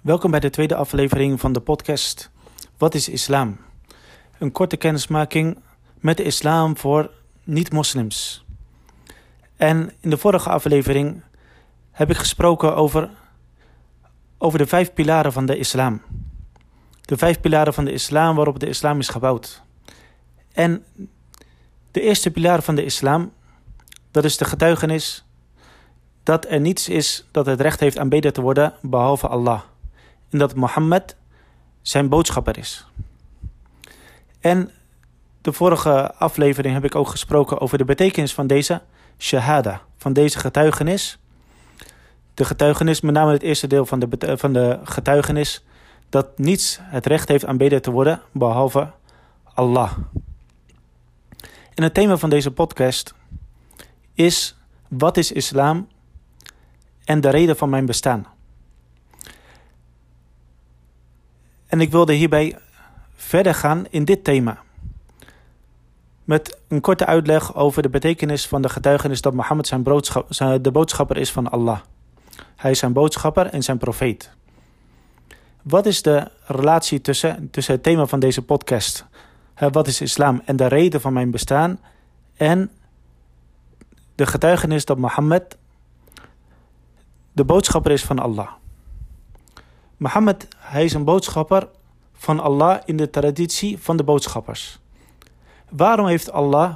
Welkom 0.00 0.30
bij 0.30 0.40
de 0.40 0.50
tweede 0.50 0.74
aflevering 0.74 1.40
van 1.40 1.52
de 1.52 1.60
podcast 1.60 2.30
Wat 2.78 2.94
is 2.94 3.08
islam? 3.08 3.56
Een 4.38 4.52
korte 4.52 4.76
kennismaking 4.76 5.58
met 5.98 6.16
de 6.16 6.22
islam 6.22 6.76
voor 6.76 7.10
niet-moslims. 7.44 8.44
En 9.56 9.92
in 10.00 10.10
de 10.10 10.16
vorige 10.16 10.50
aflevering 10.50 11.22
heb 11.90 12.10
ik 12.10 12.16
gesproken 12.16 12.76
over, 12.76 13.10
over 14.38 14.58
de 14.58 14.66
vijf 14.66 14.92
pilaren 14.92 15.32
van 15.32 15.46
de 15.46 15.58
islam. 15.58 16.02
De 17.00 17.16
vijf 17.16 17.40
pilaren 17.40 17.74
van 17.74 17.84
de 17.84 17.92
islam 17.92 18.36
waarop 18.36 18.58
de 18.58 18.68
islam 18.68 18.98
is 18.98 19.08
gebouwd. 19.08 19.62
En 20.52 20.84
de 21.90 22.00
eerste 22.00 22.30
pilaar 22.30 22.62
van 22.62 22.74
de 22.74 22.84
islam, 22.84 23.32
dat 24.10 24.24
is 24.24 24.36
de 24.36 24.44
getuigenis 24.44 25.24
dat 26.22 26.46
er 26.48 26.60
niets 26.60 26.88
is 26.88 27.28
dat 27.30 27.46
het 27.46 27.60
recht 27.60 27.80
heeft 27.80 27.98
aanbeden 27.98 28.32
te 28.32 28.40
worden 28.40 28.74
behalve 28.80 29.28
Allah. 29.28 29.60
En 30.30 30.38
dat 30.38 30.54
Mohammed 30.54 31.16
zijn 31.82 32.08
boodschapper 32.08 32.58
is. 32.58 32.86
En 34.40 34.70
de 35.40 35.52
vorige 35.52 36.14
aflevering 36.14 36.74
heb 36.74 36.84
ik 36.84 36.94
ook 36.94 37.08
gesproken 37.08 37.60
over 37.60 37.78
de 37.78 37.84
betekenis 37.84 38.34
van 38.34 38.46
deze 38.46 38.82
shahada, 39.18 39.80
van 39.96 40.12
deze 40.12 40.38
getuigenis. 40.38 41.18
De 42.34 42.44
getuigenis, 42.44 43.00
met 43.00 43.14
name 43.14 43.32
het 43.32 43.42
eerste 43.42 43.66
deel 43.66 43.86
van 43.86 43.98
de, 43.98 44.36
van 44.38 44.52
de 44.52 44.78
getuigenis, 44.84 45.64
dat 46.08 46.38
niets 46.38 46.78
het 46.82 47.06
recht 47.06 47.28
heeft 47.28 47.46
aanbeden 47.46 47.82
te 47.82 47.90
worden 47.90 48.20
behalve 48.32 48.90
Allah. 49.54 49.92
En 51.74 51.82
het 51.82 51.94
thema 51.94 52.16
van 52.16 52.30
deze 52.30 52.50
podcast 52.50 53.14
is: 54.14 54.56
wat 54.88 55.16
is 55.16 55.32
islam 55.32 55.88
en 57.04 57.20
de 57.20 57.30
reden 57.30 57.56
van 57.56 57.70
mijn 57.70 57.86
bestaan? 57.86 58.26
En 61.70 61.80
ik 61.80 61.90
wilde 61.90 62.12
hierbij 62.12 62.58
verder 63.14 63.54
gaan 63.54 63.86
in 63.90 64.04
dit 64.04 64.24
thema. 64.24 64.58
Met 66.24 66.58
een 66.68 66.80
korte 66.80 67.06
uitleg 67.06 67.54
over 67.54 67.82
de 67.82 67.88
betekenis 67.88 68.46
van 68.46 68.62
de 68.62 68.68
getuigenis 68.68 69.20
dat 69.20 69.34
Mohammed 69.34 69.66
zijn, 69.66 69.84
zijn 70.28 70.62
de 70.62 70.70
boodschapper 70.70 71.16
is 71.16 71.32
van 71.32 71.50
Allah. 71.50 71.78
Hij 72.56 72.70
is 72.70 72.78
zijn 72.78 72.92
boodschapper 72.92 73.46
en 73.46 73.62
zijn 73.62 73.78
profeet. 73.78 74.30
Wat 75.62 75.86
is 75.86 76.02
de 76.02 76.30
relatie 76.44 77.00
tussen, 77.00 77.50
tussen 77.50 77.74
het 77.74 77.82
thema 77.82 78.06
van 78.06 78.20
deze 78.20 78.42
podcast? 78.42 79.06
Wat 79.70 79.86
is 79.86 80.00
islam 80.00 80.42
en 80.44 80.56
de 80.56 80.66
reden 80.66 81.00
van 81.00 81.12
mijn 81.12 81.30
bestaan? 81.30 81.80
En 82.36 82.70
de 84.14 84.26
getuigenis 84.26 84.84
dat 84.84 84.98
Mohammed 84.98 85.56
de 87.32 87.44
boodschapper 87.44 87.92
is 87.92 88.04
van 88.04 88.18
Allah. 88.18 88.59
Mohammed, 90.00 90.48
hij 90.56 90.84
is 90.84 90.92
een 90.92 91.04
boodschapper 91.04 91.68
van 92.12 92.40
Allah 92.40 92.80
in 92.84 92.96
de 92.96 93.10
traditie 93.10 93.78
van 93.78 93.96
de 93.96 94.04
boodschappers. 94.04 94.78
Waarom 95.68 96.06
heeft 96.06 96.32
Allah, 96.32 96.74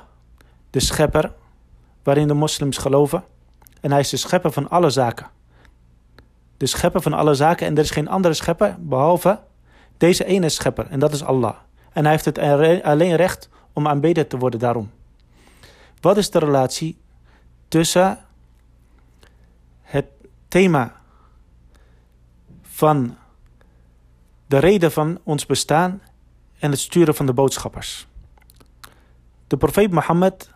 de 0.70 0.80
schepper, 0.80 1.32
waarin 2.02 2.28
de 2.28 2.34
moslims 2.34 2.76
geloven, 2.76 3.24
en 3.80 3.90
hij 3.90 4.00
is 4.00 4.08
de 4.08 4.16
schepper 4.16 4.52
van 4.52 4.70
alle 4.70 4.90
zaken. 4.90 5.26
De 6.56 6.66
schepper 6.66 7.02
van 7.02 7.12
alle 7.12 7.34
zaken 7.34 7.66
en 7.66 7.76
er 7.76 7.82
is 7.82 7.90
geen 7.90 8.08
andere 8.08 8.34
schepper 8.34 8.76
behalve 8.78 9.40
deze 9.96 10.24
ene 10.24 10.48
schepper 10.48 10.86
en 10.86 10.98
dat 10.98 11.12
is 11.12 11.22
Allah. 11.22 11.54
En 11.92 12.02
hij 12.02 12.12
heeft 12.12 12.24
het 12.24 12.38
alleen 12.82 13.16
recht 13.16 13.48
om 13.72 13.88
aanbeden 13.88 14.28
te 14.28 14.38
worden 14.38 14.60
daarom. 14.60 14.90
Wat 16.00 16.16
is 16.16 16.30
de 16.30 16.38
relatie 16.38 16.98
tussen 17.68 18.18
het 19.82 20.06
thema 20.48 21.02
van 22.74 23.16
de 24.46 24.58
reden 24.58 24.92
van 24.92 25.20
ons 25.22 25.46
bestaan 25.46 26.02
en 26.58 26.70
het 26.70 26.80
sturen 26.80 27.14
van 27.14 27.26
de 27.26 27.32
boodschappers. 27.32 28.06
De 29.46 29.56
profeet 29.56 29.90
Mohammed, 29.90 30.50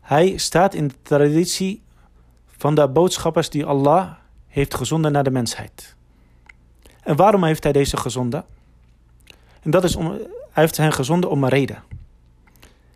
hij 0.00 0.36
staat 0.36 0.74
in 0.74 0.88
de 0.88 0.94
traditie 1.02 1.82
van 2.46 2.74
de 2.74 2.88
boodschappers 2.88 3.50
die 3.50 3.64
Allah 3.64 4.12
heeft 4.46 4.74
gezonden 4.74 5.12
naar 5.12 5.24
de 5.24 5.30
mensheid. 5.30 5.96
En 7.02 7.16
waarom 7.16 7.44
heeft 7.44 7.62
hij 7.62 7.72
deze 7.72 7.96
gezonden? 7.96 8.44
En 9.60 9.70
dat 9.70 9.84
is 9.84 9.96
om, 9.96 10.06
hij 10.06 10.62
heeft 10.62 10.76
hen 10.76 10.92
gezonden 10.92 11.30
om 11.30 11.44
een 11.44 11.50
reden. 11.50 11.82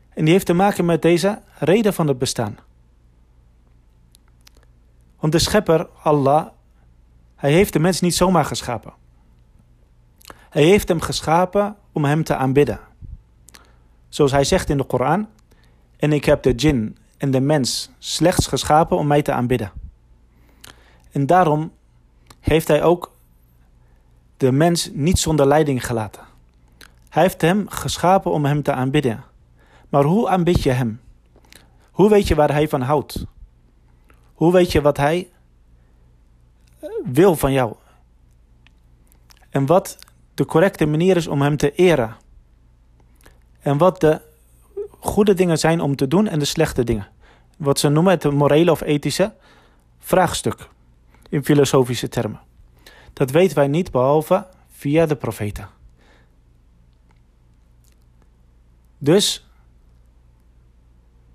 En 0.09 0.25
die 0.25 0.33
heeft 0.33 0.47
te 0.47 0.53
maken 0.53 0.85
met 0.85 1.03
deze 1.03 1.43
reden 1.59 1.95
van 1.95 2.09
het 2.09 2.19
bestaan. 2.19 2.59
Want 5.21 5.33
de 5.33 5.39
schepper, 5.39 5.89
Allah, 6.03 6.47
hij 7.37 7.53
heeft 7.53 7.73
de 7.73 7.79
mens 7.79 8.01
niet 8.01 8.15
zomaar 8.15 8.45
geschapen. 8.45 8.93
Hij 10.51 10.65
heeft 10.65 10.89
hem 10.89 11.01
geschapen 11.01 11.77
om 11.93 12.05
hem 12.05 12.25
te 12.25 12.37
aanbidden. 12.37 12.81
Zoals 14.09 14.33
hij 14.33 14.45
zegt 14.45 14.71
in 14.71 14.77
de 14.77 14.85
Koran: 14.85 15.29
En 15.97 16.13
ik 16.13 16.25
heb 16.25 16.43
de 16.43 16.55
djinn 16.55 16.97
en 17.17 17.31
de 17.31 17.41
mens 17.41 17.91
slechts 17.99 18.47
geschapen 18.47 18.97
om 18.97 19.07
mij 19.07 19.23
te 19.23 19.33
aanbidden. 19.33 19.73
En 21.13 21.27
daarom 21.27 21.73
heeft 22.41 22.69
hij 22.69 22.83
ook 22.83 23.13
de 24.37 24.53
mens 24.53 24.91
niet 24.93 25.19
zonder 25.19 25.47
leiding 25.47 25.87
gelaten. 25.87 26.23
Hij 27.09 27.23
heeft 27.23 27.41
hem 27.41 27.69
geschapen 27.69 28.33
om 28.33 28.45
hem 28.45 28.63
te 28.63 28.73
aanbidden. 28.73 29.25
Maar 29.89 30.05
hoe 30.05 30.29
aanbid 30.29 30.63
je 30.63 30.71
hem? 30.71 31.01
Hoe 31.91 32.11
weet 32.11 32.29
je 32.29 32.35
waar 32.35 32.53
hij 32.53 32.69
van 32.69 32.81
houdt? 32.81 33.27
Hoe 34.35 34.53
weet 34.53 34.73
je 34.73 34.81
wat 34.81 34.97
hij 34.97 35.29
wil 37.05 37.37
van 37.37 37.53
jou? 37.53 37.75
En 39.51 39.67
wat 39.67 39.99
de 40.35 40.45
correcte 40.45 40.87
manier 40.87 41.17
is 41.17 41.27
om 41.27 41.43
hem 41.43 41.57
te 41.57 41.75
eren? 41.75 42.17
En 43.61 43.79
wat 43.79 44.01
de 44.01 44.21
goede 44.99 45.35
dingen 45.35 45.59
zijn 45.59 45.81
om 45.81 45.97
te 45.97 46.09
doen 46.09 46.29
en 46.29 46.39
de 46.39 46.45
slechte 46.45 46.85
dingen? 46.85 47.09
Wat 47.57 47.79
ze 47.79 47.89
noemen 47.89 48.13
het 48.13 48.31
morele 48.31 48.71
of 48.71 48.81
ethische 48.81 49.33
vraagstuk 49.99 50.69
in 51.29 51.45
filosofische 51.45 52.09
termen. 52.09 52.41
Dat 53.13 53.31
weten 53.31 53.57
wij 53.57 53.69
niet 53.69 53.91
behalve 53.91 54.47
via 54.71 55.07
de 55.07 55.17
profeten. 55.17 55.69
Dus 58.99 59.47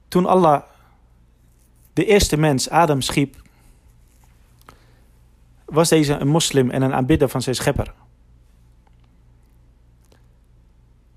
toen 0.07 0.25
Allah 0.25 0.61
de 1.93 2.05
eerste 2.05 2.37
mens, 2.37 2.69
Adam, 2.69 3.01
schiep, 3.01 3.40
was 5.71 5.89
deze 5.89 6.13
een 6.13 6.27
moslim 6.27 6.69
en 6.69 6.81
een 6.81 6.93
aanbidder 6.93 7.29
van 7.29 7.41
zijn 7.41 7.55
schepper. 7.55 7.93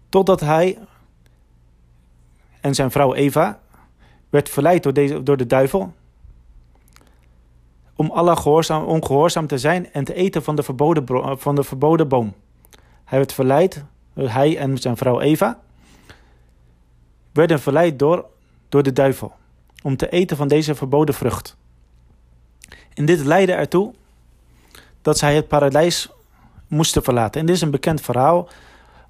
Totdat 0.09 0.41
hij 0.41 0.79
en 2.61 2.75
zijn 2.75 2.91
vrouw 2.91 3.15
Eva 3.15 3.61
werd 4.31 4.49
verleid 4.49 4.83
door, 4.83 4.93
deze, 4.93 5.23
door 5.23 5.37
de 5.37 5.47
duivel 5.47 5.93
om 7.97 8.11
Allah 8.11 8.37
gehoorzaam, 8.37 8.85
ongehoorzaam 8.85 9.47
te 9.47 9.59
zijn 9.59 9.93
en 9.93 10.05
te 10.05 10.15
eten 10.15 10.43
van 10.43 10.57
de, 10.57 10.63
verboden, 10.63 11.39
van 11.39 11.55
de 11.55 11.65
verboden 11.65 12.09
boom. 12.09 12.35
Hij 13.05 13.19
werd 13.19 13.33
verleid, 13.33 13.85
hij 14.15 14.59
en 14.59 14.79
zijn 14.79 14.97
vrouw 14.97 15.21
Eva, 15.21 15.61
werden 17.33 17.61
verleid 17.61 17.99
door, 17.99 18.27
door 18.69 18.83
de 18.83 18.93
duivel 18.93 19.33
om 19.83 19.97
te 19.97 20.09
eten 20.09 20.37
van 20.37 20.49
deze 20.49 20.75
verboden 20.75 21.15
vrucht. 21.15 21.57
En 22.95 23.05
dit 23.05 23.25
leidde 23.25 23.53
ertoe 23.53 23.95
dat 25.05 25.19
zij 25.19 25.35
het 25.35 25.49
paradijs 25.49 26.11
moesten 26.69 27.03
verlaten. 27.03 27.41
En 27.41 27.47
dit 27.47 27.55
is 27.55 27.61
een 27.61 27.71
bekend 27.71 28.01
verhaal, 28.01 28.49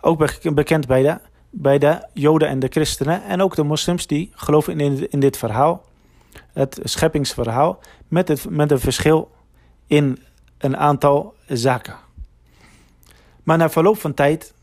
ook 0.00 0.54
bekend 0.54 0.86
bij 0.86 1.02
de, 1.02 1.18
bij 1.50 1.78
de 1.78 2.06
Joden 2.12 2.48
en 2.48 2.58
de 2.58 2.68
christenen 2.70 3.24
en 3.24 3.42
ook 3.42 3.56
de 3.56 3.62
moslims 3.62 4.06
die 4.06 4.32
geloven 4.34 4.80
in, 4.80 5.10
in 5.10 5.20
dit 5.20 5.36
verhaal, 5.36 5.84
het 6.52 6.80
scheppingsverhaal, 6.82 7.78
met, 8.08 8.28
het, 8.28 8.50
met 8.50 8.70
een 8.70 8.80
verschil 8.80 9.30
in 9.86 10.22
een 10.58 10.76
aantal 10.76 11.34
zaken. 11.46 11.96
Maar 13.42 13.58
na 13.58 13.70
verloop 13.70 14.00
van 14.00 14.14
tijd 14.14 14.54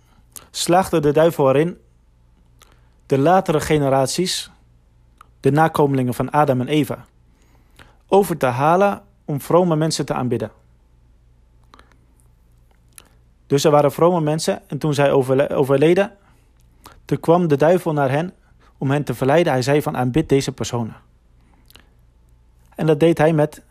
slaagde 0.49 0.99
de 0.99 1.11
duivel 1.11 1.49
erin 1.49 1.77
de 3.05 3.17
latere 3.17 3.59
generaties, 3.59 4.51
de 5.39 5.51
nakomelingen 5.51 6.13
van 6.13 6.31
Adam 6.31 6.61
en 6.61 6.67
Eva, 6.67 7.05
over 8.07 8.37
te 8.37 8.45
halen 8.45 9.01
om 9.25 9.41
vrome 9.41 9.75
mensen 9.75 10.05
te 10.05 10.13
aanbidden. 10.13 10.51
Dus 13.51 13.63
er 13.63 13.71
waren 13.71 13.91
vrome 13.91 14.21
mensen 14.21 14.61
en 14.67 14.77
toen 14.77 14.93
zij 14.93 15.11
overleden, 15.51 16.11
toen 17.05 17.19
kwam 17.19 17.47
de 17.47 17.57
duivel 17.57 17.93
naar 17.93 18.09
hen 18.09 18.33
om 18.77 18.91
hen 18.91 19.03
te 19.03 19.13
verleiden. 19.13 19.53
Hij 19.53 19.61
zei 19.61 19.81
van 19.81 19.97
aanbid 19.97 20.29
deze 20.29 20.51
personen. 20.51 20.95
En 22.75 22.85
dat 22.85 22.99
deed 22.99 23.17
hij 23.17 23.33
met, 23.33 23.61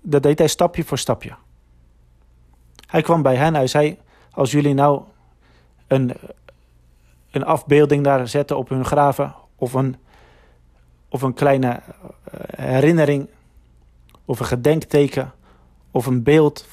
dat 0.00 0.22
deed 0.22 0.38
hij 0.38 0.48
stapje 0.48 0.84
voor 0.84 0.98
stapje. 0.98 1.34
Hij 2.86 3.02
kwam 3.02 3.22
bij 3.22 3.36
hen, 3.36 3.54
hij 3.54 3.66
zei, 3.66 3.98
als 4.30 4.50
jullie 4.50 4.74
nou 4.74 5.02
een, 5.86 6.12
een 7.30 7.44
afbeelding 7.44 8.04
daar 8.04 8.28
zetten 8.28 8.56
op 8.56 8.68
hun 8.68 8.84
graven, 8.84 9.34
of 9.56 9.72
een, 9.72 9.96
of 11.08 11.22
een 11.22 11.34
kleine 11.34 11.80
eh, 12.24 12.64
herinnering, 12.64 13.28
of 14.24 14.40
een 14.40 14.46
gedenkteken, 14.46 15.32
of 15.90 16.06
een 16.06 16.22
beeld, 16.22 16.66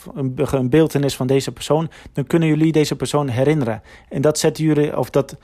een 0.52 0.70
beeldenis 0.70 1.16
van 1.16 1.28
deze 1.28 1.52
persoon, 1.52 1.90
dan 2.14 2.28
kunnen 2.28 2.48
jullie 2.48 2.72
deze 2.72 2.96
persoon 2.96 3.28
herinneren. 3.28 3.82
En 4.10 4.22
dat 4.22 4.40
zet 4.40 4.58
jullie, 4.58 4.98
of 4.98 5.10
dat, 5.10 5.36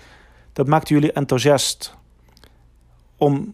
dat 0.54 0.68
maakt 0.68 0.88
jullie 0.88 1.12
enthousiast 1.12 1.96
om 3.18 3.54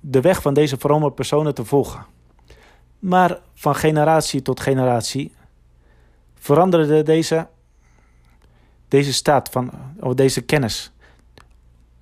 de 0.00 0.20
weg 0.20 0.42
van 0.42 0.54
deze 0.54 0.76
vrome 0.78 1.10
personen 1.10 1.54
te 1.54 1.64
volgen. 1.64 2.06
Maar 2.98 3.38
van 3.54 3.74
generatie 3.74 4.42
tot 4.42 4.60
generatie 4.60 5.32
veranderde 6.34 7.02
deze, 7.02 7.46
deze 8.88 9.12
staat 9.12 9.48
van, 9.48 9.70
of 10.00 10.14
deze 10.14 10.40
kennis. 10.40 10.92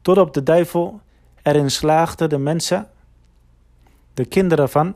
Totdat 0.02 0.34
de 0.34 0.42
duivel 0.42 1.00
erin 1.42 1.70
slaagde 1.70 2.26
de 2.26 2.38
mensen, 2.38 2.88
de 4.14 4.24
kinderen 4.24 4.68
van, 4.68 4.94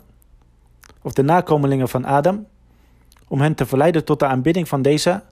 of 1.05 1.13
de 1.13 1.23
nakomelingen 1.23 1.89
van 1.89 2.05
Adam, 2.05 2.47
om 3.29 3.41
hen 3.41 3.55
te 3.55 3.67
verleiden 3.67 4.05
tot 4.05 4.19
de 4.19 4.27
aanbidding 4.27 4.69
van 4.69 4.83
deze, 4.83 5.23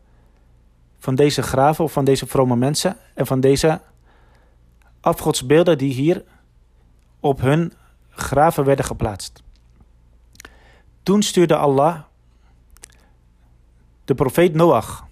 van 0.99 1.15
deze 1.15 1.43
graven 1.43 1.85
of 1.85 1.93
van 1.93 2.05
deze 2.05 2.27
vrome 2.27 2.57
mensen 2.57 2.97
en 3.15 3.27
van 3.27 3.41
deze 3.41 3.81
afgodsbeelden 5.01 5.79
die 5.79 5.93
hier 5.93 6.25
op 7.21 7.41
hun 7.41 7.73
graven 8.11 8.65
werden 8.65 8.85
geplaatst. 8.85 9.43
Toen 11.03 11.23
stuurde 11.23 11.57
Allah 11.57 12.01
de 14.05 14.15
profeet 14.15 14.55
Noach 14.55 15.07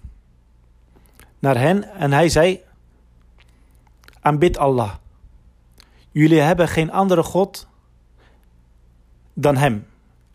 naar 1.39 1.57
hen 1.57 1.83
en 1.93 2.11
hij 2.11 2.29
zei: 2.29 2.59
Aanbid 4.19 4.57
Allah. 4.57 4.93
Jullie 6.11 6.39
hebben 6.39 6.67
geen 6.67 6.91
andere 6.91 7.23
God 7.23 7.67
dan 9.33 9.57
Hem. 9.57 9.90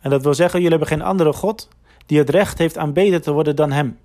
En 0.07 0.13
dat 0.13 0.23
wil 0.23 0.33
zeggen, 0.33 0.61
jullie 0.61 0.77
hebben 0.77 0.97
geen 0.97 1.07
andere 1.07 1.33
God 1.33 1.67
die 2.05 2.17
het 2.17 2.29
recht 2.29 2.57
heeft 2.57 2.77
aanbeden 2.77 3.21
te 3.21 3.31
worden 3.31 3.55
dan 3.55 3.71
Hem. 3.71 3.99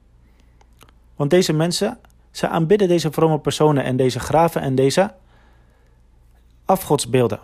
Want 1.16 1.31
deze 1.31 1.52
mensen, 1.52 1.99
ze 2.31 2.49
aanbidden 2.49 2.88
deze 2.88 3.12
vrome 3.12 3.38
personen 3.38 3.84
en 3.84 3.96
deze 3.96 4.20
graven 4.20 4.60
en 4.60 4.75
deze 4.75 5.14
afgodsbeelden. 6.64 7.40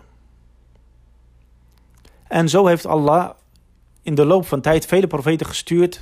En 2.27 2.49
zo 2.49 2.65
heeft 2.65 2.85
Allah 2.85 3.29
in 4.01 4.15
de 4.15 4.25
loop 4.25 4.45
van 4.47 4.61
tijd 4.61 4.85
vele 4.85 5.07
profeten 5.07 5.45
gestuurd 5.45 6.01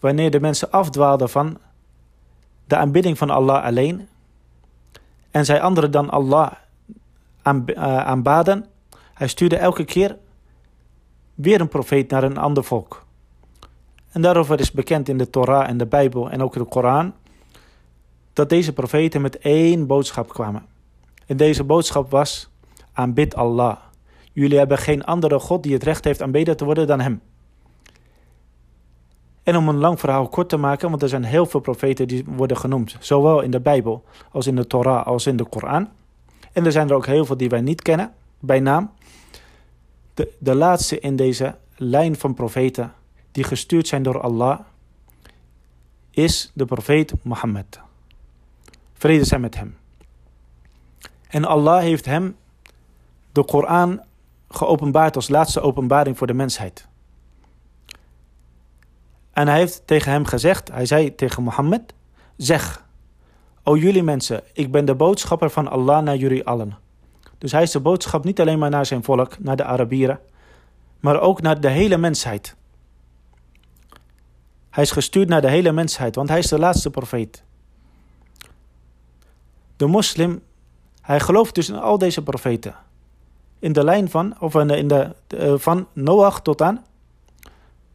wanneer 0.00 0.30
de 0.30 0.40
mensen 0.40 0.70
afdwaalden 0.70 1.28
van 1.28 1.58
de 2.64 2.76
aanbidding 2.76 3.18
van 3.18 3.30
Allah 3.30 3.64
alleen 3.64 4.08
en 5.30 5.44
zij 5.44 5.60
anderen 5.60 5.90
dan 5.90 6.10
Allah 6.10 6.52
eh, 7.42 7.98
aanbaden. 7.98 8.66
Hij 9.14 9.28
stuurde 9.28 9.56
elke 9.56 9.84
keer 9.84 10.16
weer 11.42 11.60
een 11.60 11.68
profeet 11.68 12.10
naar 12.10 12.22
een 12.22 12.36
ander 12.36 12.64
volk. 12.64 13.04
En 14.10 14.22
daarover 14.22 14.60
is 14.60 14.72
bekend 14.72 15.08
in 15.08 15.18
de 15.18 15.30
Torah 15.30 15.68
en 15.68 15.76
de 15.76 15.86
Bijbel 15.86 16.30
en 16.30 16.42
ook 16.42 16.52
de 16.52 16.64
Koran 16.64 17.12
dat 18.32 18.48
deze 18.48 18.72
profeten 18.72 19.20
met 19.20 19.38
één 19.38 19.86
boodschap 19.86 20.28
kwamen. 20.28 20.66
En 21.26 21.36
deze 21.36 21.64
boodschap 21.64 22.10
was: 22.10 22.50
aanbid 22.92 23.34
Allah. 23.34 23.76
Jullie 24.32 24.58
hebben 24.58 24.78
geen 24.78 25.04
andere 25.04 25.38
God 25.38 25.62
die 25.62 25.72
het 25.72 25.82
recht 25.82 26.04
heeft 26.04 26.22
aanbeden 26.22 26.56
te 26.56 26.64
worden 26.64 26.86
dan 26.86 27.00
Hem. 27.00 27.20
En 29.42 29.56
om 29.56 29.68
een 29.68 29.78
lang 29.78 30.00
verhaal 30.00 30.28
kort 30.28 30.48
te 30.48 30.56
maken, 30.56 30.90
want 30.90 31.02
er 31.02 31.08
zijn 31.08 31.24
heel 31.24 31.46
veel 31.46 31.60
profeten 31.60 32.08
die 32.08 32.24
worden 32.26 32.56
genoemd, 32.56 32.96
zowel 33.00 33.40
in 33.40 33.50
de 33.50 33.60
Bijbel 33.60 34.04
als 34.30 34.46
in 34.46 34.56
de 34.56 34.66
Torah 34.66 35.06
als 35.06 35.26
in 35.26 35.36
de 35.36 35.44
Koran. 35.44 35.88
En 36.52 36.64
er 36.64 36.72
zijn 36.72 36.88
er 36.88 36.94
ook 36.94 37.06
heel 37.06 37.24
veel 37.24 37.36
die 37.36 37.48
wij 37.48 37.60
niet 37.60 37.82
kennen, 37.82 38.12
bij 38.40 38.60
naam. 38.60 38.90
De, 40.14 40.32
de 40.38 40.54
laatste 40.54 41.00
in 41.00 41.16
deze 41.16 41.56
lijn 41.76 42.16
van 42.16 42.34
profeten 42.34 42.92
die 43.30 43.44
gestuurd 43.44 43.88
zijn 43.88 44.02
door 44.02 44.20
Allah, 44.20 44.60
is 46.10 46.50
de 46.54 46.64
profeet 46.64 47.12
Mohammed. 47.22 47.80
Vrede 48.92 49.24
zijn 49.24 49.40
met 49.40 49.54
hem. 49.54 49.76
En 51.28 51.44
Allah 51.44 51.80
heeft 51.80 52.04
hem 52.04 52.36
de 53.32 53.44
Koran 53.44 54.02
geopenbaard 54.48 55.16
als 55.16 55.28
laatste 55.28 55.60
openbaring 55.60 56.18
voor 56.18 56.26
de 56.26 56.34
mensheid. 56.34 56.88
En 59.32 59.48
hij 59.48 59.58
heeft 59.58 59.82
tegen 59.84 60.12
hem 60.12 60.24
gezegd, 60.24 60.68
hij 60.68 60.86
zei 60.86 61.14
tegen 61.14 61.42
Mohammed, 61.42 61.94
zeg, 62.36 62.86
o 63.62 63.76
jullie 63.76 64.02
mensen, 64.02 64.42
ik 64.52 64.70
ben 64.70 64.84
de 64.84 64.94
boodschapper 64.94 65.50
van 65.50 65.68
Allah 65.68 66.02
naar 66.02 66.16
jullie 66.16 66.46
allen. 66.46 66.78
Dus 67.42 67.52
hij 67.52 67.62
is 67.62 67.70
de 67.70 67.80
boodschap 67.80 68.24
niet 68.24 68.40
alleen 68.40 68.58
maar 68.58 68.70
naar 68.70 68.86
zijn 68.86 69.04
volk, 69.04 69.38
naar 69.38 69.56
de 69.56 69.64
Arabieren, 69.64 70.20
maar 71.00 71.20
ook 71.20 71.40
naar 71.40 71.60
de 71.60 71.68
hele 71.68 71.96
mensheid. 71.96 72.56
Hij 74.70 74.82
is 74.82 74.90
gestuurd 74.90 75.28
naar 75.28 75.40
de 75.40 75.48
hele 75.50 75.72
mensheid, 75.72 76.14
want 76.14 76.28
hij 76.28 76.38
is 76.38 76.48
de 76.48 76.58
laatste 76.58 76.90
profeet. 76.90 77.42
De 79.76 79.86
moslim, 79.86 80.42
hij 81.00 81.20
gelooft 81.20 81.54
dus 81.54 81.68
in 81.68 81.78
al 81.78 81.98
deze 81.98 82.22
profeten. 82.22 82.74
In 83.58 83.72
de 83.72 83.84
lijn 83.84 84.10
van, 84.10 84.40
of 84.40 84.54
in 84.54 84.88
de, 84.88 85.14
eh, 85.26 85.54
van 85.56 85.86
Noach 85.92 86.42
tot 86.42 86.62
aan, 86.62 86.84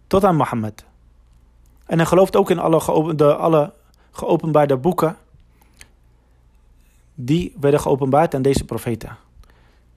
tot 0.07 0.23
aan 0.23 0.35
Mohammed. 0.35 0.85
En 1.85 1.97
hij 1.97 2.07
gelooft 2.07 2.35
ook 2.35 2.49
in 2.49 2.59
alle, 2.59 3.15
de, 3.15 3.35
alle 3.35 3.73
geopenbaarde 4.11 4.77
boeken 4.77 5.17
die 7.13 7.55
werden 7.59 7.79
geopenbaard 7.79 8.35
aan 8.35 8.41
deze 8.41 8.65
profeten. 8.65 9.25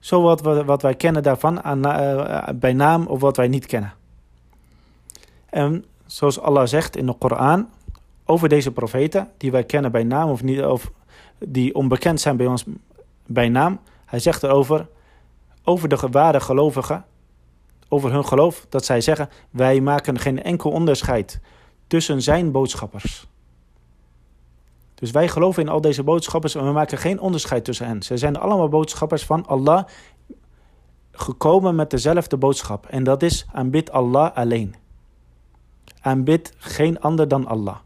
Zo 0.01 0.21
wat, 0.21 0.41
wat 0.41 0.81
wij 0.81 0.95
kennen 0.95 1.23
daarvan 1.23 1.63
aan, 1.63 1.87
uh, 1.87 2.43
bij 2.55 2.73
naam 2.73 3.07
of 3.07 3.19
wat 3.19 3.37
wij 3.37 3.47
niet 3.47 3.65
kennen. 3.65 3.93
En 5.49 5.85
zoals 6.05 6.39
Allah 6.39 6.67
zegt 6.67 6.95
in 6.95 7.05
de 7.05 7.13
Koran 7.13 7.69
over 8.25 8.49
deze 8.49 8.71
profeten, 8.71 9.29
die 9.37 9.51
wij 9.51 9.63
kennen 9.63 9.91
bij 9.91 10.03
naam 10.03 10.29
of, 10.29 10.43
niet, 10.43 10.63
of 10.63 10.91
die 11.37 11.75
onbekend 11.75 12.21
zijn 12.21 12.37
bij 12.37 12.45
ons 12.45 12.63
bij 13.25 13.49
naam. 13.49 13.79
Hij 14.05 14.19
zegt 14.19 14.43
erover, 14.43 14.87
over 15.63 15.89
de 15.89 16.07
ware 16.11 16.39
gelovigen, 16.39 17.05
over 17.87 18.11
hun 18.11 18.25
geloof, 18.25 18.65
dat 18.69 18.85
zij 18.85 19.01
zeggen, 19.01 19.29
wij 19.49 19.81
maken 19.81 20.19
geen 20.19 20.43
enkel 20.43 20.71
onderscheid 20.71 21.39
tussen 21.87 22.21
zijn 22.21 22.51
boodschappers. 22.51 23.27
Dus 25.01 25.11
wij 25.11 25.27
geloven 25.27 25.63
in 25.63 25.69
al 25.69 25.81
deze 25.81 26.03
boodschappers 26.03 26.55
en 26.55 26.65
we 26.65 26.71
maken 26.71 26.97
geen 26.97 27.19
onderscheid 27.19 27.65
tussen 27.65 27.87
hen. 27.87 28.03
Ze 28.03 28.17
zijn 28.17 28.37
allemaal 28.37 28.69
boodschappers 28.69 29.25
van 29.25 29.45
Allah, 29.45 29.83
gekomen 31.11 31.75
met 31.75 31.89
dezelfde 31.89 32.37
boodschap. 32.37 32.85
En 32.85 33.03
dat 33.03 33.23
is 33.23 33.45
aanbid 33.51 33.91
Allah 33.91 34.35
alleen. 34.35 34.75
Aanbid 36.01 36.53
geen 36.57 36.99
ander 36.99 37.27
dan 37.27 37.47
Allah. 37.47 37.77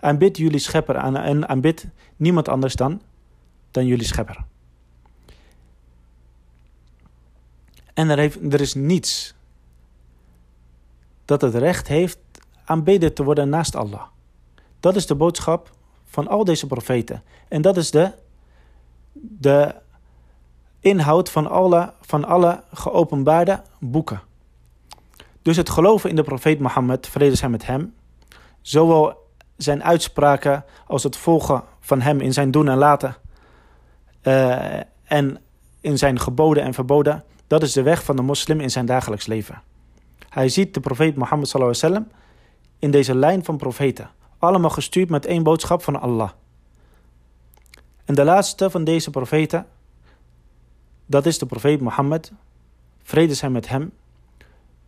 Aanbid 0.00 0.36
jullie 0.36 0.58
schepper 0.58 0.96
en 0.96 1.48
aanbid 1.48 1.86
niemand 2.16 2.48
anders 2.48 2.74
dan, 2.74 3.02
dan 3.70 3.86
jullie 3.86 4.06
schepper. 4.06 4.44
En 7.94 8.10
er, 8.10 8.18
heeft, 8.18 8.52
er 8.52 8.60
is 8.60 8.74
niets 8.74 9.34
dat 11.24 11.40
het 11.40 11.54
recht 11.54 11.88
heeft 11.88 12.18
aanbeden 12.64 13.14
te 13.14 13.24
worden 13.24 13.48
naast 13.48 13.76
Allah. 13.76 14.02
Dat 14.82 14.96
is 14.96 15.06
de 15.06 15.14
boodschap 15.14 15.70
van 16.12 16.28
al 16.28 16.44
deze 16.44 16.66
profeten. 16.66 17.22
En 17.48 17.62
dat 17.62 17.76
is 17.76 17.90
de, 17.90 18.12
de 19.12 19.74
inhoud 20.80 21.30
van 21.30 21.50
alle, 21.50 21.92
van 22.00 22.24
alle 22.24 22.62
geopenbaarde 22.72 23.62
boeken. 23.78 24.20
Dus 25.42 25.56
het 25.56 25.70
geloven 25.70 26.10
in 26.10 26.16
de 26.16 26.22
profeet 26.22 26.60
Mohammed, 26.60 27.06
vrede 27.06 27.34
zijn 27.34 27.50
met 27.50 27.66
hem, 27.66 27.94
zowel 28.60 29.26
zijn 29.56 29.84
uitspraken 29.84 30.64
als 30.86 31.02
het 31.02 31.16
volgen 31.16 31.62
van 31.80 32.00
hem 32.00 32.20
in 32.20 32.32
zijn 32.32 32.50
doen 32.50 32.68
en 32.68 32.78
laten 32.78 33.16
uh, 34.22 34.80
en 35.04 35.38
in 35.80 35.98
zijn 35.98 36.20
geboden 36.20 36.62
en 36.62 36.74
verboden, 36.74 37.24
dat 37.46 37.62
is 37.62 37.72
de 37.72 37.82
weg 37.82 38.04
van 38.04 38.16
de 38.16 38.22
moslim 38.22 38.60
in 38.60 38.70
zijn 38.70 38.86
dagelijks 38.86 39.26
leven. 39.26 39.62
Hij 40.28 40.48
ziet 40.48 40.74
de 40.74 40.80
profeet 40.80 41.16
Mohammed 41.16 41.52
wasallam 41.52 42.08
in 42.78 42.90
deze 42.90 43.14
lijn 43.14 43.44
van 43.44 43.56
profeten. 43.56 44.10
Allemaal 44.42 44.70
gestuurd 44.70 45.08
met 45.08 45.26
één 45.26 45.42
boodschap 45.42 45.82
van 45.82 46.00
Allah. 46.00 46.30
En 48.04 48.14
de 48.14 48.24
laatste 48.24 48.70
van 48.70 48.84
deze 48.84 49.10
profeten, 49.10 49.66
dat 51.06 51.26
is 51.26 51.38
de 51.38 51.46
profeet 51.46 51.80
Mohammed. 51.80 52.32
Vrede 53.02 53.34
zijn 53.34 53.52
met 53.52 53.68
hem. 53.68 53.92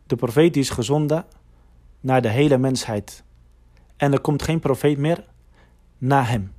De 0.07 0.17
profeet 0.17 0.53
die 0.53 0.63
is 0.63 0.71
gezonden 0.71 1.25
naar 2.01 2.23
de 2.23 2.29
hele 2.29 2.59
mensheid. 2.59 3.23
En 3.97 4.13
er 4.13 4.21
komt 4.21 4.43
geen 4.43 4.61
profeet 4.61 4.99
meer 4.99 5.25
na 5.99 6.23
hem. 6.23 6.53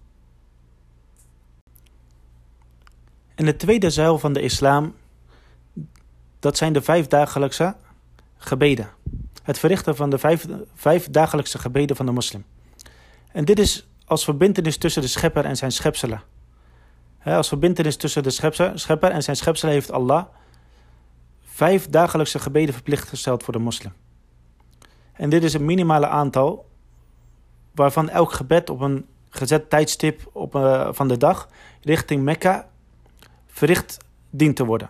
En 3.36 3.46
de 3.46 3.56
tweede 3.56 3.90
zuil 3.90 4.20
van 4.20 4.34
de 4.34 4.42
islam, 4.42 4.96
dat 6.40 6.58
zijn 6.58 6.74
de 6.74 6.82
vijfdagelijkse 6.82 7.76
gebeden 8.38 8.90
het 9.44 9.60
verrichten 9.60 9.96
van 9.96 10.10
de 10.10 10.18
vijf, 10.18 10.48
vijf 10.74 11.10
dagelijkse 11.10 11.58
gebeden 11.58 11.96
van 11.96 12.06
de 12.06 12.12
moslim. 12.12 12.46
En 13.36 13.46
dit 13.46 13.60
is 13.60 13.88
als 14.06 14.24
verbindenis 14.24 14.78
tussen 14.78 15.02
de 15.02 15.08
schepper 15.08 15.46
en 15.46 15.58
zijn 15.58 15.72
schepselen. 15.72 16.22
als 17.24 17.48
verbindenis 17.48 17.96
tussen 17.96 18.24
de 18.24 18.30
schepper 18.76 19.12
en 19.12 19.24
zijn 19.24 19.36
schepselen 19.36 19.74
heeft 19.74 19.92
Allah 19.92 20.26
vijf 21.42 21.90
dagelijkse 21.90 22.40
gebeden 22.40 22.74
verplicht 22.74 23.10
gesteld 23.10 23.44
voor 23.44 23.54
de 23.54 23.60
moslim. 23.60 23.94
En 25.14 25.30
dit 25.30 25.44
is 25.44 25.54
een 25.54 25.66
minimale 25.66 26.08
aantal 26.08 26.70
waarvan 27.72 28.10
elk 28.10 28.32
gebed 28.32 28.70
op 28.70 28.80
een 28.80 29.06
gezet 29.30 29.70
tijdstip 29.70 30.30
op, 30.32 30.56
uh, 30.56 30.90
van 30.92 31.08
de 31.08 31.18
dag 31.18 31.50
richting 31.82 32.24
Mekka 32.24 32.70
verricht 33.48 33.98
dient 34.30 34.56
te 34.56 34.66
worden. 34.66 34.90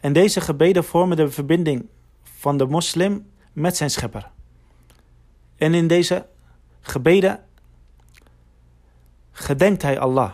En 0.00 0.12
deze 0.12 0.40
gebeden 0.40 0.84
vormen 0.84 1.16
de 1.16 1.30
verbinding 1.30 1.88
van 2.22 2.56
de 2.56 2.66
moslim 2.66 3.30
met 3.52 3.76
zijn 3.76 3.90
schepper. 3.90 4.30
En 5.56 5.74
in 5.74 5.86
deze 5.86 6.26
gebeden 6.80 7.44
gedenkt 9.32 9.82
hij 9.82 9.98
Allah, 9.98 10.30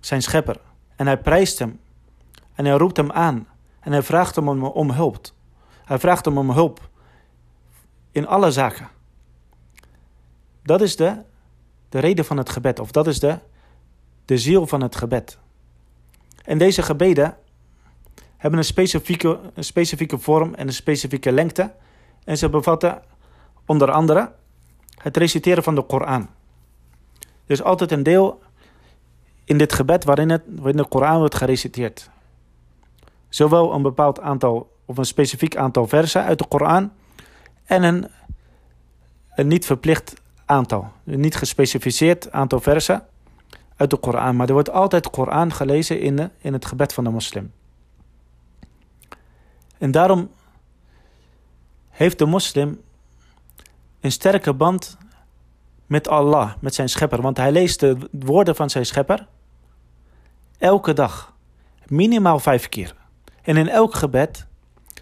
zijn 0.00 0.22
schepper, 0.22 0.60
en 0.96 1.06
hij 1.06 1.18
prijst 1.18 1.58
hem 1.58 1.80
en 2.54 2.64
hij 2.64 2.74
roept 2.74 2.96
hem 2.96 3.12
aan 3.12 3.46
en 3.80 3.92
hij 3.92 4.02
vraagt 4.02 4.36
hem 4.36 4.48
om, 4.48 4.90
hulp. 4.90 5.26
Hij 5.84 5.98
vraagt 5.98 6.24
hem 6.24 6.38
om 6.38 6.50
hulp 6.50 6.88
in 8.10 8.26
alle 8.26 8.50
zaken. 8.50 8.88
Dat 10.62 10.80
is 10.80 10.96
de, 10.96 11.22
de 11.88 11.98
reden 11.98 12.24
van 12.24 12.36
het 12.36 12.50
gebed, 12.50 12.78
of 12.78 12.90
dat 12.90 13.06
is 13.06 13.20
de, 13.20 13.38
de 14.24 14.38
ziel 14.38 14.66
van 14.66 14.82
het 14.82 14.96
gebed. 14.96 15.38
En 16.44 16.58
deze 16.58 16.82
gebeden 16.82 17.36
hebben 18.36 18.58
een 18.58 18.64
specifieke, 18.64 19.40
een 19.54 19.64
specifieke 19.64 20.18
vorm 20.18 20.54
en 20.54 20.66
een 20.66 20.72
specifieke 20.72 21.32
lengte. 21.32 21.74
En 22.24 22.38
ze 22.38 22.48
bevatten 22.48 23.02
onder 23.66 23.90
andere 23.90 24.32
het 25.02 25.16
reciteren 25.16 25.62
van 25.62 25.74
de 25.74 25.82
Koran. 25.82 26.28
Er 27.20 27.56
is 27.56 27.62
altijd 27.62 27.92
een 27.92 28.02
deel 28.02 28.42
in 29.44 29.58
dit 29.58 29.72
gebed 29.72 30.04
waarin, 30.04 30.30
het, 30.30 30.42
waarin 30.46 30.76
de 30.76 30.88
Koran 30.88 31.18
wordt 31.18 31.34
gereciteerd. 31.34 32.10
Zowel 33.28 33.72
een 33.72 33.82
bepaald 33.82 34.20
aantal 34.20 34.76
of 34.84 34.98
een 34.98 35.04
specifiek 35.04 35.56
aantal 35.56 35.86
versen 35.86 36.24
uit 36.24 36.38
de 36.38 36.46
Koran 36.48 36.92
en 37.64 37.82
een, 37.82 38.08
een 39.34 39.46
niet 39.46 39.66
verplicht 39.66 40.14
aantal, 40.44 40.92
een 41.04 41.20
niet 41.20 41.36
gespecificeerd 41.36 42.32
aantal 42.32 42.60
versen 42.60 43.06
uit 43.76 43.90
de 43.90 43.96
Koran. 43.96 44.36
Maar 44.36 44.46
er 44.46 44.52
wordt 44.52 44.70
altijd 44.70 45.10
Koran 45.10 45.52
gelezen 45.52 46.00
in, 46.00 46.16
de, 46.16 46.30
in 46.38 46.52
het 46.52 46.66
gebed 46.66 46.92
van 46.92 47.04
de 47.04 47.10
moslim. 47.10 47.52
En 49.78 49.90
daarom 49.90 50.30
heeft 51.88 52.18
de 52.18 52.26
moslim 52.26 52.80
een 54.00 54.12
sterke 54.12 54.54
band 54.54 54.96
met 55.86 56.08
Allah, 56.08 56.52
met 56.60 56.74
zijn 56.74 56.88
schepper. 56.88 57.22
Want 57.22 57.36
hij 57.36 57.52
leest 57.52 57.80
de 57.80 57.96
woorden 58.10 58.56
van 58.56 58.70
zijn 58.70 58.86
schepper 58.86 59.26
elke 60.58 60.92
dag, 60.92 61.34
minimaal 61.86 62.38
vijf 62.38 62.68
keer. 62.68 62.94
En 63.42 63.56
in 63.56 63.68
elk 63.68 63.94
gebed 63.94 64.46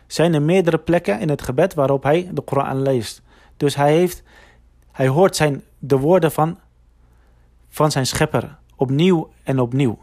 zijn 0.06 0.34
er 0.34 0.42
meerdere 0.42 0.78
plekken 0.78 1.20
in 1.20 1.28
het 1.28 1.42
gebed 1.42 1.74
waarop 1.74 2.02
hij 2.02 2.30
de 2.32 2.40
Koran 2.40 2.82
leest. 2.82 3.22
Dus 3.56 3.74
hij, 3.74 3.92
heeft, 3.92 4.22
hij 4.92 5.08
hoort 5.08 5.36
zijn, 5.36 5.62
de 5.78 5.96
woorden 5.96 6.32
van, 6.32 6.58
van 7.68 7.90
zijn 7.90 8.06
schepper 8.06 8.58
opnieuw 8.76 9.30
en 9.42 9.60
opnieuw. 9.60 9.98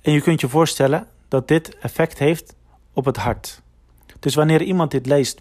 En 0.00 0.12
je 0.12 0.20
kunt 0.20 0.40
je 0.40 0.48
voorstellen 0.48 1.06
dat 1.28 1.48
dit 1.48 1.78
effect 1.78 2.18
heeft 2.18 2.54
op 2.92 3.04
het 3.04 3.16
hart. 3.16 3.62
Dus 4.18 4.34
wanneer 4.34 4.62
iemand 4.62 4.90
dit 4.90 5.06
leest 5.06 5.40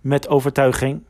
met 0.00 0.28
overtuiging 0.28 1.02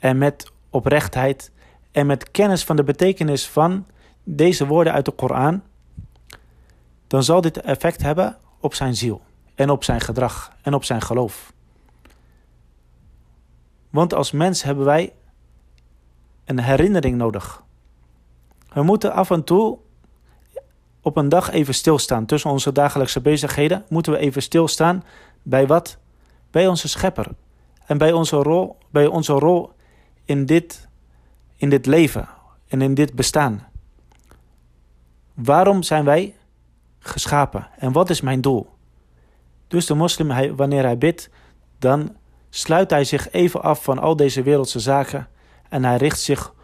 en 0.00 0.18
met 0.18 0.52
oprechtheid 0.70 1.50
en 1.90 2.06
met 2.06 2.30
kennis 2.30 2.64
van 2.64 2.76
de 2.76 2.84
betekenis 2.84 3.48
van 3.48 3.86
deze 4.24 4.66
woorden 4.66 4.92
uit 4.92 5.04
de 5.04 5.10
Koran, 5.10 5.62
dan 7.06 7.22
zal 7.22 7.40
dit 7.40 7.60
effect 7.60 8.02
hebben 8.02 8.36
op 8.60 8.74
zijn 8.74 8.96
ziel 8.96 9.22
en 9.54 9.70
op 9.70 9.84
zijn 9.84 10.00
gedrag 10.00 10.52
en 10.62 10.74
op 10.74 10.84
zijn 10.84 11.00
geloof. 11.00 11.52
Want 13.90 14.14
als 14.14 14.30
mens 14.30 14.62
hebben 14.62 14.84
wij 14.84 15.12
een 16.44 16.60
herinnering 16.60 17.16
nodig. 17.16 17.62
We 18.72 18.82
moeten 18.82 19.12
af 19.12 19.30
en 19.30 19.44
toe 19.44 19.78
op 21.00 21.16
een 21.16 21.28
dag 21.28 21.50
even 21.50 21.74
stilstaan. 21.74 22.26
Tussen 22.26 22.50
onze 22.50 22.72
dagelijkse 22.72 23.20
bezigheden 23.20 23.84
moeten 23.88 24.12
we 24.12 24.18
even 24.18 24.42
stilstaan 24.42 25.04
bij 25.42 25.66
wat? 25.66 25.98
Bij 26.50 26.66
onze 26.66 26.88
schepper. 26.88 27.26
En 27.86 27.98
bij 27.98 28.12
onze 28.12 28.36
rol, 28.36 28.76
bij 28.90 29.06
onze 29.06 29.32
rol 29.32 29.72
in, 30.30 30.46
dit, 30.46 30.88
in 31.56 31.68
dit 31.70 31.86
leven 31.86 32.28
en 32.68 32.82
in 32.82 32.94
dit 32.94 33.14
bestaan. 33.14 33.68
Waarom 35.34 35.82
zijn 35.82 36.04
wij 36.04 36.34
geschapen 36.98 37.68
en 37.78 37.92
wat 37.92 38.10
is 38.10 38.20
mijn 38.20 38.40
doel? 38.40 38.70
Dus 39.68 39.86
de 39.86 39.94
moslim, 39.94 40.56
wanneer 40.56 40.82
hij 40.82 40.98
bidt, 40.98 41.30
dan 41.78 42.16
sluit 42.48 42.90
hij 42.90 43.04
zich 43.04 43.30
even 43.30 43.62
af 43.62 43.84
van 43.84 43.98
al 43.98 44.16
deze 44.16 44.42
wereldse 44.42 44.80
zaken 44.80 45.28
en 45.68 45.84
hij 45.84 45.96
richt 45.96 46.20
zich 46.20 46.54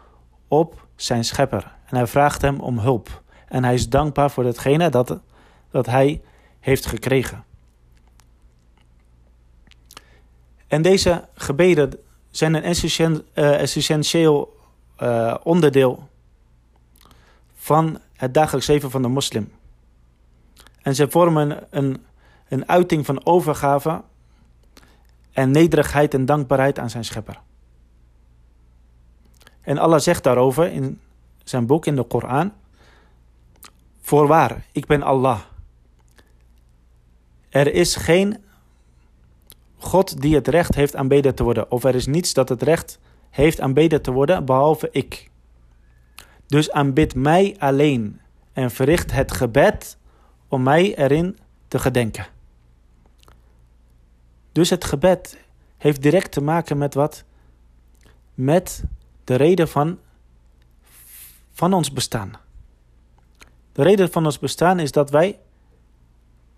op 0.47 0.87
zijn 0.95 1.23
schepper. 1.23 1.75
En 1.85 1.95
hij 1.95 2.07
vraagt 2.07 2.41
hem 2.41 2.59
om 2.59 2.79
hulp. 2.79 3.21
En 3.47 3.63
hij 3.63 3.73
is 3.73 3.89
dankbaar 3.89 4.31
voor 4.31 4.43
datgene 4.43 4.89
dat, 4.89 5.19
dat 5.71 5.85
hij 5.85 6.21
heeft 6.59 6.85
gekregen. 6.85 7.43
En 10.67 10.81
deze 10.81 11.27
gebeden 11.33 11.99
zijn 12.37 12.53
een 12.53 13.23
eh, 13.33 13.61
essentieel 13.61 14.59
uh, 15.01 15.35
onderdeel 15.43 16.09
van 17.55 17.99
het 18.13 18.33
dagelijks 18.33 18.67
leven 18.67 18.91
van 18.91 19.01
de 19.01 19.07
moslim. 19.07 19.51
En 20.81 20.95
ze 20.95 21.09
vormen 21.09 21.67
een, 21.69 22.05
een 22.47 22.67
uiting 22.67 23.05
van 23.05 23.25
overgave 23.25 24.01
en 25.31 25.51
nederigheid 25.51 26.13
en 26.13 26.25
dankbaarheid 26.25 26.79
aan 26.79 26.89
zijn 26.89 27.05
schepper. 27.05 27.39
En 29.61 29.77
Allah 29.77 29.99
zegt 29.99 30.23
daarover 30.23 30.71
in 30.71 30.99
zijn 31.43 31.65
boek 31.65 31.85
in 31.85 31.95
de 31.95 32.03
Koran: 32.03 32.53
Voorwaar, 34.01 34.65
ik 34.71 34.85
ben 34.85 35.01
Allah. 35.01 35.39
Er 37.49 37.73
is 37.73 37.95
geen 37.95 38.43
God 39.77 40.21
die 40.21 40.35
het 40.35 40.47
recht 40.47 40.75
heeft 40.75 40.95
aanbeden 40.95 41.35
te 41.35 41.43
worden, 41.43 41.71
of 41.71 41.83
er 41.83 41.95
is 41.95 42.05
niets 42.05 42.33
dat 42.33 42.49
het 42.49 42.61
recht 42.61 42.99
heeft 43.29 43.61
aanbeden 43.61 44.01
te 44.01 44.11
worden 44.11 44.45
behalve 44.45 44.89
ik. 44.91 45.29
Dus 46.47 46.71
aanbid 46.71 47.15
mij 47.15 47.55
alleen 47.59 48.21
en 48.53 48.71
verricht 48.71 49.11
het 49.11 49.31
gebed 49.31 49.97
om 50.47 50.63
mij 50.63 50.95
erin 50.95 51.37
te 51.67 51.79
gedenken. 51.79 52.27
Dus 54.51 54.69
het 54.69 54.85
gebed 54.85 55.37
heeft 55.77 56.01
direct 56.01 56.31
te 56.31 56.41
maken 56.41 56.77
met 56.77 56.93
wat? 56.93 57.23
Met 58.33 58.83
de 59.23 59.35
reden 59.35 59.67
van, 59.67 59.99
van 61.51 61.73
ons 61.73 61.91
bestaan. 61.91 62.31
De 63.71 63.83
reden 63.83 64.11
van 64.11 64.25
ons 64.25 64.39
bestaan 64.39 64.79
is 64.79 64.91
dat 64.91 65.09
wij, 65.09 65.39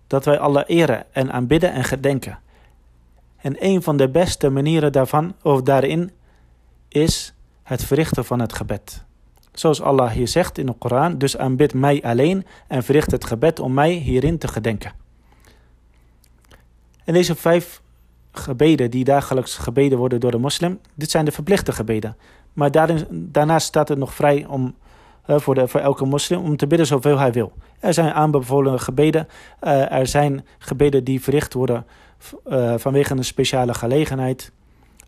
dat 0.06 0.24
wij 0.24 0.38
alle 0.38 0.64
eren 0.66 1.14
en 1.14 1.32
aanbidden 1.32 1.72
en 1.72 1.84
gedenken. 1.84 2.38
En 3.40 3.56
een 3.58 3.82
van 3.82 3.96
de 3.96 4.08
beste 4.08 4.50
manieren 4.50 4.92
daarvan, 4.92 5.34
of 5.42 5.62
daarin, 5.62 6.10
is 6.88 7.34
het 7.62 7.84
verrichten 7.84 8.24
van 8.24 8.40
het 8.40 8.52
gebed. 8.52 9.04
Zoals 9.52 9.80
Allah 9.80 10.10
hier 10.10 10.28
zegt 10.28 10.58
in 10.58 10.66
de 10.66 10.72
Koran, 10.72 11.18
dus 11.18 11.36
aanbid 11.36 11.74
mij 11.74 12.02
alleen 12.02 12.46
en 12.68 12.82
verricht 12.82 13.10
het 13.10 13.24
gebed 13.24 13.60
om 13.60 13.74
mij 13.74 13.92
hierin 13.92 14.38
te 14.38 14.48
gedenken. 14.48 14.92
En 17.04 17.14
deze 17.14 17.34
vijf 17.34 17.82
gebeden 18.32 18.90
die 18.90 19.04
dagelijks 19.04 19.56
gebeden 19.56 19.98
worden 19.98 20.20
door 20.20 20.30
de 20.30 20.38
moslim, 20.38 20.80
dit 20.94 21.10
zijn 21.10 21.24
de 21.24 21.32
verplichte 21.32 21.72
gebeden. 21.72 22.16
Maar 22.52 22.70
daarnaast 23.10 23.66
staat 23.66 23.88
het 23.88 23.98
nog 23.98 24.14
vrij 24.14 24.46
om, 24.46 24.74
uh, 25.26 25.38
voor, 25.38 25.54
de, 25.54 25.68
voor 25.68 25.80
elke 25.80 26.04
moslim 26.04 26.40
om 26.40 26.56
te 26.56 26.66
bidden 26.66 26.86
zoveel 26.86 27.18
hij 27.18 27.32
wil. 27.32 27.52
Er 27.78 27.94
zijn 27.94 28.12
aanbevolen 28.12 28.80
gebeden, 28.80 29.28
uh, 29.62 29.92
er 29.92 30.06
zijn 30.06 30.46
gebeden 30.58 31.04
die 31.04 31.22
verricht 31.22 31.54
worden 31.54 31.86
uh, 32.46 32.74
vanwege 32.76 33.12
een 33.12 33.24
speciale 33.24 33.74
gelegenheid. 33.74 34.52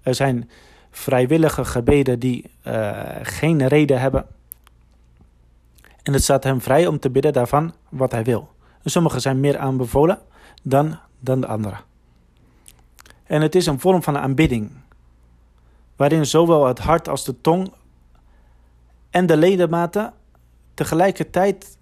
Er 0.02 0.14
zijn 0.14 0.50
vrijwillige 0.90 1.64
gebeden 1.64 2.18
die 2.18 2.50
geen 3.22 3.66
reden 3.66 4.00
hebben. 4.00 4.26
En 6.02 6.12
het 6.12 6.22
staat 6.22 6.44
hem 6.44 6.60
vrij 6.60 6.86
om 6.86 6.98
te 6.98 7.10
bidden 7.10 7.32
daarvan 7.32 7.74
wat 7.88 8.12
hij 8.12 8.24
wil. 8.24 8.50
En 8.82 8.90
sommige 8.90 9.20
zijn 9.20 9.40
meer 9.40 9.58
aanbevolen 9.58 10.18
dan, 10.62 10.98
dan 11.18 11.40
de 11.40 11.46
andere. 11.46 11.76
En 13.24 13.42
het 13.42 13.54
is 13.54 13.66
een 13.66 13.80
vorm 13.80 14.02
van 14.02 14.18
aanbidding, 14.18 14.70
waarin 15.96 16.26
zowel 16.26 16.66
het 16.66 16.78
hart 16.78 17.08
als 17.08 17.24
de 17.24 17.40
tong 17.40 17.72
en 19.10 19.26
de 19.26 19.36
ledematen 19.36 20.12
tegelijkertijd 20.74 21.78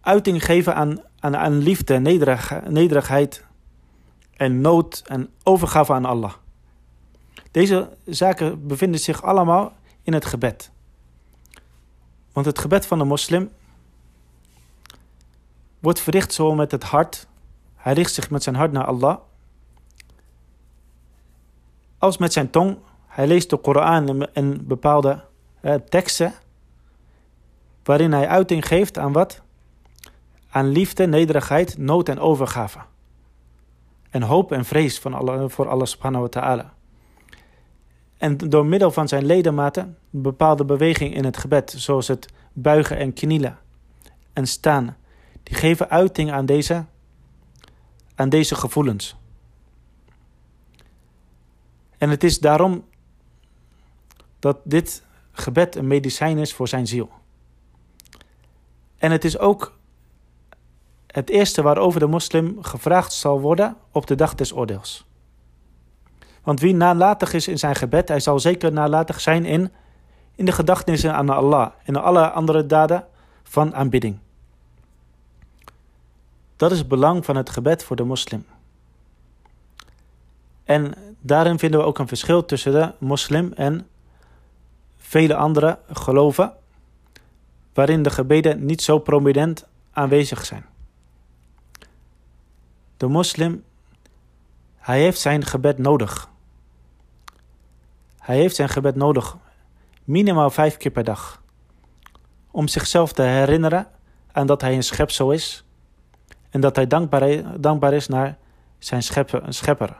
uiting 0.00 0.44
geven 0.44 0.74
aan, 0.74 1.00
aan, 1.20 1.36
aan 1.36 1.58
liefde, 1.58 1.98
nederig, 1.98 2.52
nederigheid 2.68 3.44
en 4.36 4.60
nood 4.60 5.02
en 5.06 5.30
overgave 5.42 5.92
aan 5.92 6.04
Allah. 6.04 6.32
Deze 7.50 7.96
zaken 8.04 8.66
bevinden 8.66 9.00
zich 9.00 9.22
allemaal 9.22 9.72
in 10.02 10.12
het 10.12 10.24
gebed. 10.24 10.70
Want 12.32 12.46
het 12.46 12.58
gebed 12.58 12.86
van 12.86 12.98
de 12.98 13.04
moslim 13.04 13.50
wordt 15.78 16.00
verricht 16.00 16.32
zo 16.32 16.54
met 16.54 16.70
het 16.70 16.82
hart. 16.82 17.26
Hij 17.74 17.92
richt 17.92 18.14
zich 18.14 18.30
met 18.30 18.42
zijn 18.42 18.56
hart 18.56 18.72
naar 18.72 18.84
Allah. 18.84 19.18
als 21.98 22.16
met 22.16 22.32
zijn 22.32 22.50
tong. 22.50 22.78
Hij 23.06 23.26
leest 23.26 23.50
de 23.50 23.56
Koran 23.56 24.26
en 24.32 24.66
bepaalde 24.66 25.24
eh, 25.60 25.74
teksten 25.74 26.34
waarin 27.82 28.12
hij 28.12 28.28
uiting 28.28 28.66
geeft 28.66 28.98
aan 28.98 29.12
wat? 29.12 29.42
Aan 30.50 30.68
liefde, 30.68 31.06
nederigheid, 31.06 31.78
nood 31.78 32.08
en 32.08 32.18
overgave. 32.18 32.78
En 34.16 34.22
hoop 34.22 34.52
en 34.52 34.64
vrees 34.64 34.98
van 34.98 35.14
alle, 35.14 35.50
voor 35.50 35.68
Allah 35.68 35.86
subhanahu 35.86 36.22
wa 36.22 36.28
ta'ala. 36.28 36.74
En 38.16 38.36
door 38.36 38.66
middel 38.66 38.90
van 38.90 39.08
zijn 39.08 39.24
ledematen 39.24 39.98
bepaalde 40.10 40.64
beweging 40.64 41.14
in 41.14 41.24
het 41.24 41.36
gebed, 41.36 41.74
zoals 41.76 42.08
het 42.08 42.28
buigen 42.52 42.96
en 42.98 43.12
knielen 43.12 43.58
en 44.32 44.46
staan, 44.46 44.96
die 45.42 45.54
geven 45.54 45.90
uiting 45.90 46.32
aan 46.32 46.46
deze, 46.46 46.84
aan 48.14 48.28
deze 48.28 48.54
gevoelens. 48.54 49.16
En 51.98 52.10
het 52.10 52.24
is 52.24 52.38
daarom 52.38 52.84
dat 54.38 54.58
dit 54.64 55.04
gebed 55.32 55.76
een 55.76 55.86
medicijn 55.86 56.38
is 56.38 56.54
voor 56.54 56.68
zijn 56.68 56.86
ziel. 56.86 57.10
En 58.98 59.10
het 59.10 59.24
is 59.24 59.38
ook 59.38 59.75
het 61.16 61.30
eerste 61.30 61.62
waarover 61.62 62.00
de 62.00 62.06
moslim 62.06 62.58
gevraagd 62.60 63.12
zal 63.12 63.40
worden 63.40 63.76
op 63.90 64.06
de 64.06 64.14
dag 64.14 64.34
des 64.34 64.52
oordeels. 64.54 65.04
Want 66.42 66.60
wie 66.60 66.74
nalatig 66.74 67.32
is 67.32 67.48
in 67.48 67.58
zijn 67.58 67.74
gebed, 67.74 68.08
hij 68.08 68.20
zal 68.20 68.40
zeker 68.40 68.72
nalatig 68.72 69.20
zijn 69.20 69.44
in, 69.44 69.72
in 70.34 70.44
de 70.44 70.52
gedachtenissen 70.52 71.14
aan 71.14 71.28
Allah 71.28 71.70
en 71.84 71.96
alle 71.96 72.30
andere 72.30 72.66
daden 72.66 73.06
van 73.42 73.74
aanbidding. 73.74 74.18
Dat 76.56 76.70
is 76.70 76.78
het 76.78 76.88
belang 76.88 77.24
van 77.24 77.36
het 77.36 77.50
gebed 77.50 77.84
voor 77.84 77.96
de 77.96 78.04
moslim. 78.04 78.46
En 80.64 80.94
daarin 81.20 81.58
vinden 81.58 81.80
we 81.80 81.86
ook 81.86 81.98
een 81.98 82.08
verschil 82.08 82.44
tussen 82.44 82.72
de 82.72 82.92
moslim 82.98 83.52
en 83.52 83.88
vele 84.96 85.34
andere 85.34 85.78
geloven, 85.92 86.52
waarin 87.74 88.02
de 88.02 88.10
gebeden 88.10 88.64
niet 88.64 88.82
zo 88.82 88.98
prominent 88.98 89.66
aanwezig 89.92 90.44
zijn. 90.44 90.74
De 92.96 93.06
moslim, 93.06 93.64
hij 94.76 95.00
heeft 95.00 95.20
zijn 95.20 95.44
gebed 95.44 95.78
nodig. 95.78 96.30
Hij 98.18 98.36
heeft 98.36 98.56
zijn 98.56 98.68
gebed 98.68 98.94
nodig, 98.94 99.36
minimaal 100.04 100.50
vijf 100.50 100.76
keer 100.76 100.90
per 100.90 101.04
dag, 101.04 101.42
om 102.50 102.68
zichzelf 102.68 103.12
te 103.12 103.22
herinneren 103.22 103.86
aan 104.32 104.46
dat 104.46 104.60
hij 104.60 104.74
een 104.74 104.82
schepsel 104.82 105.32
is 105.32 105.64
en 106.50 106.60
dat 106.60 106.76
hij 106.76 106.86
dankbaar, 106.86 107.60
dankbaar 107.60 107.92
is 107.92 108.08
naar 108.08 108.38
zijn 108.78 109.02
schepper, 109.02 109.42
schepper 109.48 109.96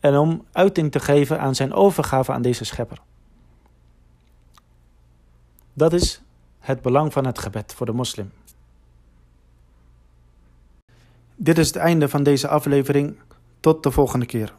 en 0.00 0.16
om 0.16 0.46
uiting 0.52 0.92
te 0.92 1.00
geven 1.00 1.40
aan 1.40 1.54
zijn 1.54 1.72
overgave 1.72 2.32
aan 2.32 2.42
deze 2.42 2.64
schepper. 2.64 2.98
Dat 5.72 5.92
is 5.92 6.22
het 6.58 6.82
belang 6.82 7.12
van 7.12 7.26
het 7.26 7.38
gebed 7.38 7.74
voor 7.74 7.86
de 7.86 7.92
moslim. 7.92 8.32
Dit 11.42 11.58
is 11.58 11.66
het 11.66 11.76
einde 11.76 12.08
van 12.08 12.22
deze 12.22 12.48
aflevering. 12.48 13.14
Tot 13.60 13.82
de 13.82 13.90
volgende 13.90 14.26
keer. 14.26 14.52